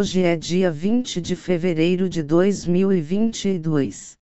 Hoje 0.00 0.22
é 0.22 0.34
dia 0.34 0.72
20 0.72 1.20
de 1.20 1.36
fevereiro 1.36 2.08
de 2.08 2.22
2022. 2.22 4.16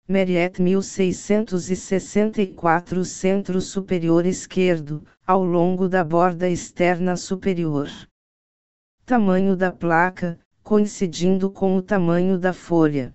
Meriet 0.07 0.61
1664 0.61 3.05
Centro 3.05 3.61
Superior 3.61 4.27
Esquerdo, 4.27 5.03
ao 5.27 5.43
longo 5.43 5.89
da 5.89 6.05
borda 6.05 6.49
externa 6.49 7.17
superior. 7.17 7.89
Tamanho 9.07 9.57
da 9.57 9.73
placa, 9.73 10.39
coincidindo 10.63 11.51
com 11.51 11.77
o 11.77 11.83
tamanho 11.83 12.39
da 12.39 12.53
folha. 12.53 13.15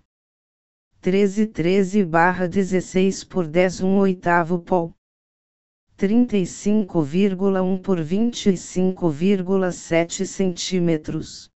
1313/16 1.02 3.28
por 3.28 3.47
10 3.47 3.81
1 3.81 3.97
oitavo 4.00 4.59
pol. 4.59 4.94
35,1 5.97 7.81
por 7.81 8.00
25,7 8.00 10.25
centímetros. 10.25 11.50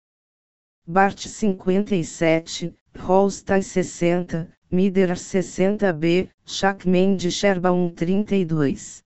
Bart 0.86 1.26
57, 1.26 2.74
Holstein 2.98 3.62
60, 3.62 4.48
Mider 4.70 5.10
60b, 5.10 6.28
Shackman 6.44 7.16
de 7.16 7.30
Sherba 7.30 7.70
132. 7.70 9.02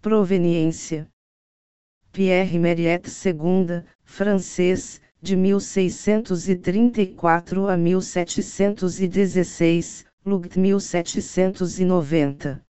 Proveniência. 0.00 1.10
Pierre 2.12 2.58
Meriette 2.58 3.10
II, 3.10 3.82
francês, 4.04 5.00
de 5.22 5.36
1634 5.36 7.68
a 7.68 7.76
1716, 7.76 10.04
Lugt 10.24 10.56
1790. 10.56 12.60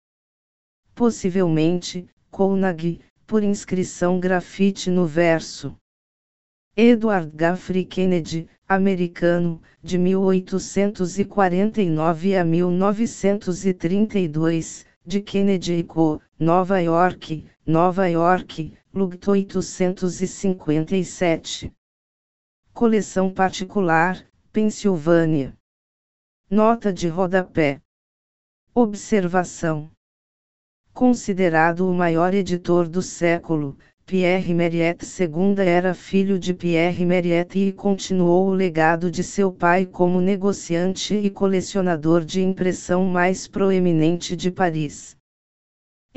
Possivelmente, 0.95 2.07
Kounag, 2.31 3.01
por 3.27 3.43
inscrição 3.43 4.21
grafite 4.21 4.91
no 4.91 5.07
verso. 5.07 5.75
Edward 6.77 7.31
Gaffrey 7.35 7.85
Kennedy, 7.85 8.49
americano, 8.69 9.61
de 9.83 9.99
1849 9.99 12.37
a 12.37 12.45
1932, 12.45 14.85
de 15.07 15.23
Kennedy 15.23 15.83
Co., 15.83 16.21
Nova 16.39 16.83
York, 16.83 17.47
Nova 17.67 18.07
York, 18.09 18.75
Lugt 18.93 19.27
857. 19.27 21.73
Coleção 22.77 23.33
particular, 23.33 24.23
Pensilvânia. 24.53 25.57
Nota 26.51 26.93
de 26.93 27.09
rodapé. 27.09 27.81
Observação. 28.75 29.91
Considerado 30.93 31.89
o 31.89 31.95
maior 31.95 32.35
editor 32.35 32.87
do 32.87 33.01
século, 33.01 33.79
Pierre 34.05 34.53
Meriette 34.53 35.07
II 35.07 35.55
era 35.67 35.95
filho 35.95 36.39
de 36.39 36.53
Pierre 36.53 37.07
Meriette 37.07 37.59
e 37.61 37.73
continuou 37.73 38.49
o 38.49 38.53
legado 38.53 39.11
de 39.11 39.25
seu 39.25 39.51
pai 39.51 39.87
como 39.87 40.21
negociante 40.21 41.15
e 41.15 41.31
colecionador 41.31 42.27
de 42.27 42.43
impressão 42.43 43.07
mais 43.07 43.49
proeminente 43.49 44.37
de 44.37 44.51
Paris. 44.51 45.16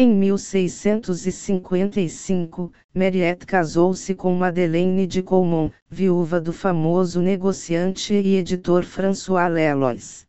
Em 0.02 0.14
1655, 0.14 2.72
Mariette 2.96 3.46
casou-se 3.46 4.16
com 4.16 4.34
Madeleine 4.34 5.06
de 5.06 5.22
Coulmont, 5.22 5.74
viúva 5.90 6.40
do 6.40 6.54
famoso 6.54 7.22
negociante 7.22 8.14
e 8.14 8.38
editor 8.38 8.86
François 8.86 9.52
Lelois. 9.52 10.26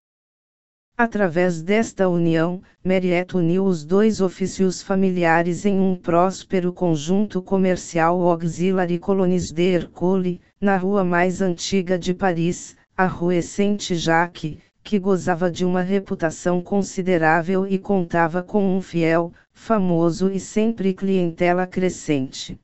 Através 0.99 1.63
desta 1.63 2.09
união, 2.09 2.61
Mariette 2.85 3.37
uniu 3.37 3.65
os 3.65 3.85
dois 3.85 4.21
ofícios 4.21 4.83
familiares 4.83 5.65
em 5.65 5.79
um 5.79 5.95
próspero 5.95 6.73
conjunto 6.73 7.41
comercial 7.41 8.21
Auxiliary 8.23 8.99
Colonies 8.99 9.53
de 9.53 9.63
Hercule, 9.63 10.41
na 10.61 10.77
rua 10.77 11.05
mais 11.05 11.41
antiga 11.41 11.97
de 11.97 12.13
Paris, 12.13 12.77
a 12.97 13.07
Rue 13.07 13.41
Saint-Jacques, 13.41 14.59
que 14.83 14.99
gozava 14.99 15.49
de 15.49 15.65
uma 15.65 15.83
reputação 15.83 16.61
considerável 16.61 17.69
e 17.69 17.79
contava 17.79 18.43
com 18.43 18.77
um 18.77 18.81
fiel, 18.81 19.33
famoso 19.61 20.31
e 20.31 20.41
sempre 20.41 20.95
clientela 20.95 21.67
crescente. 21.67 22.59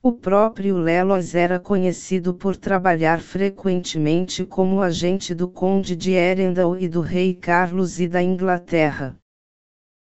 O 0.00 0.12
próprio 0.12 0.78
Lelos 0.78 1.34
era 1.34 1.58
conhecido 1.58 2.32
por 2.32 2.56
trabalhar 2.56 3.20
frequentemente 3.20 4.46
como 4.46 4.80
agente 4.80 5.34
do 5.34 5.48
Conde 5.48 5.96
de 5.96 6.12
Erendal 6.12 6.78
e 6.78 6.86
do 6.86 7.00
Rei 7.00 7.34
Carlos 7.34 7.98
e 7.98 8.06
da 8.06 8.22
Inglaterra. 8.22 9.16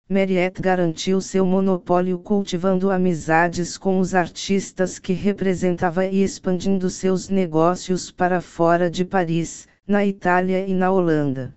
Mariette 0.09 0.63
garantiu 0.63 1.21
seu 1.21 1.45
monopólio 1.45 2.19
cultivando 2.19 2.91
amizades 2.91 3.77
com 3.77 4.01
os 4.01 4.15
artistas 4.15 4.99
que 4.99 5.13
representava 5.13 6.07
e 6.07 6.23
expandindo 6.23 6.89
seus 6.89 7.29
negócios 7.29 8.11
para 8.11 8.41
fora 8.41 8.91
de 8.91 9.05
Paris, 9.05 9.69
na 9.87 10.05
Itália 10.05 10.67
e 10.67 10.73
na 10.73 10.91
Holanda. 10.91 11.55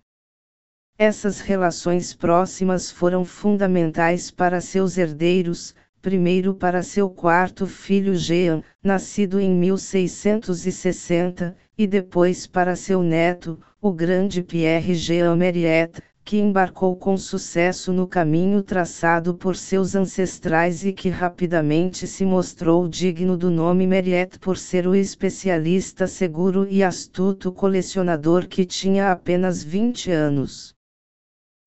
Essas 0.96 1.40
relações 1.40 2.14
próximas 2.14 2.92
foram 2.92 3.26
fundamentais 3.26 4.30
para 4.30 4.62
seus 4.62 4.96
herdeiros, 4.96 5.74
primeiro 6.04 6.54
para 6.54 6.84
seu 6.84 7.09
quarto 7.09 7.66
filho 7.66 8.16
Jean, 8.16 8.62
nascido 8.84 9.40
em 9.40 9.50
1660, 9.56 11.58
e 11.76 11.88
depois 11.88 12.46
para 12.46 12.76
seu 12.76 13.02
neto, 13.02 13.59
o 13.81 13.92
grande 13.92 14.44
Pierre 14.44 14.94
Jean 14.94 15.36
Meriette, 15.36 16.00
que 16.24 16.38
embarcou 16.38 16.96
com 16.96 17.18
sucesso 17.18 17.92
no 17.92 18.08
caminho 18.08 18.62
traçado 18.62 19.34
por 19.34 19.56
seus 19.56 19.96
ancestrais 19.96 20.86
e 20.86 20.94
que 20.94 21.10
rapidamente 21.10 22.06
se 22.06 22.24
mostrou 22.24 22.88
digno 22.88 23.36
do 23.36 23.50
nome 23.50 23.88
Meriette 23.88 24.38
por 24.38 24.58
ser 24.58 24.88
o 24.88 24.96
especialista 24.96 26.06
seguro 26.06 26.68
e 26.69 26.84
astuto 26.84 27.51
colecionador 27.51 28.48
que 28.48 28.63
tinha 28.63 29.12
apenas 29.12 29.63
20 29.63 30.12
anos. 30.12 30.73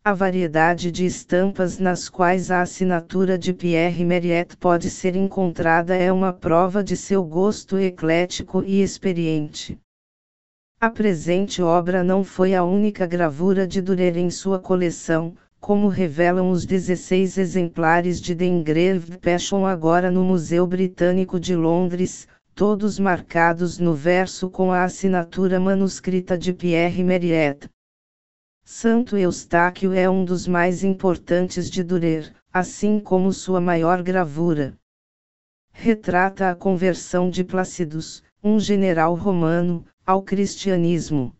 A 0.06 0.14
variedade 0.14 0.92
de 0.92 1.04
estampas 1.04 1.80
nas 1.80 2.08
quais 2.08 2.48
a 2.48 2.60
assinatura 2.60 3.36
de 3.36 3.52
Pierre 3.52 4.04
Meriette 4.04 4.56
pode 4.56 4.88
ser 4.88 5.16
encontrada 5.16 5.96
é 5.96 6.12
uma 6.12 6.32
prova 6.32 6.84
de 6.84 6.96
seu 6.96 7.24
gosto 7.24 7.76
eclético 7.76 8.62
e 8.62 8.80
experiente. 8.80 9.76
A 10.80 10.88
presente 10.88 11.60
obra 11.60 12.04
não 12.04 12.22
foi 12.22 12.54
a 12.54 12.62
única 12.62 13.04
gravura 13.04 13.66
de 13.66 13.82
Durer 13.82 14.16
em 14.16 14.30
sua 14.30 14.60
coleção, 14.60 15.34
como 15.58 15.88
revelam 15.88 16.50
os 16.52 16.64
16 16.64 17.36
exemplares 17.36 18.20
de 18.20 18.32
The 18.36 18.44
Engraved 18.44 19.18
Passion 19.18 19.66
agora 19.66 20.08
no 20.08 20.22
Museu 20.22 20.68
Britânico 20.68 21.40
de 21.40 21.56
Londres, 21.56 22.28
todos 22.54 23.00
marcados 23.00 23.80
no 23.80 23.92
verso 23.92 24.48
com 24.50 24.70
a 24.70 24.84
assinatura 24.84 25.58
manuscrita 25.58 26.38
de 26.38 26.52
Pierre 26.52 27.02
Meriette. 27.02 27.68
Santo 28.68 29.16
Eustáquio 29.16 29.92
é 29.92 30.10
um 30.10 30.24
dos 30.24 30.48
mais 30.48 30.82
importantes 30.82 31.70
de 31.70 31.84
Durer, 31.84 32.34
assim 32.52 32.98
como 32.98 33.32
sua 33.32 33.60
maior 33.60 34.02
gravura. 34.02 34.76
Retrata 35.70 36.50
a 36.50 36.54
conversão 36.56 37.30
de 37.30 37.44
Placidus, 37.44 38.24
um 38.42 38.58
general 38.58 39.14
romano, 39.14 39.86
ao 40.04 40.20
cristianismo. 40.20 41.32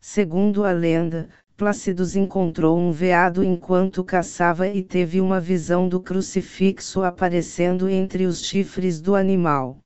Segundo 0.00 0.64
a 0.64 0.72
lenda, 0.72 1.28
Plácidos 1.56 2.16
encontrou 2.16 2.76
um 2.76 2.90
veado 2.90 3.44
enquanto 3.44 4.02
caçava 4.02 4.66
e 4.66 4.82
teve 4.82 5.20
uma 5.20 5.40
visão 5.40 5.88
do 5.88 6.00
crucifixo 6.00 7.04
aparecendo 7.04 7.88
entre 7.88 8.26
os 8.26 8.44
chifres 8.44 9.00
do 9.00 9.14
animal. 9.14 9.78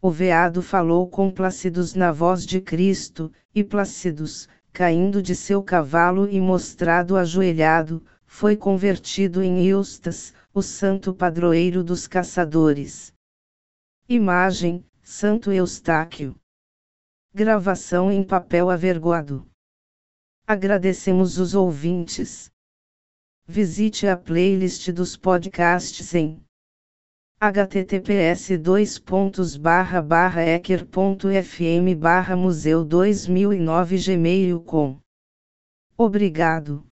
O 0.00 0.10
veado 0.10 0.62
falou 0.62 1.06
com 1.06 1.30
Plácidos 1.30 1.94
na 1.94 2.10
voz 2.10 2.46
de 2.46 2.62
Cristo, 2.62 3.30
e 3.54 3.62
Plácidos, 3.62 4.48
caindo 4.72 5.22
de 5.22 5.34
seu 5.34 5.62
cavalo 5.62 6.28
e 6.28 6.40
mostrado 6.40 7.16
ajoelhado, 7.16 8.04
foi 8.24 8.56
convertido 8.56 9.42
em 9.42 9.66
Eustas, 9.66 10.32
o 10.54 10.62
santo 10.62 11.14
padroeiro 11.14 11.82
dos 11.82 12.06
caçadores. 12.06 13.12
Imagem: 14.08 14.84
Santo 15.02 15.52
Eustáquio. 15.52 16.34
Gravação 17.34 18.10
em 18.10 18.24
papel 18.24 18.70
avergoado. 18.70 19.46
Agradecemos 20.46 21.38
os 21.38 21.54
ouvintes. 21.54 22.50
Visite 23.46 24.06
a 24.06 24.16
playlist 24.16 24.90
dos 24.90 25.16
podcasts 25.16 26.14
em 26.14 26.42
https 27.40 28.58
ecker.fm 30.40 31.94
museu 32.36 32.84
2009 32.84 33.96
gmail.com. 33.96 34.98
Obrigado. 35.96 36.89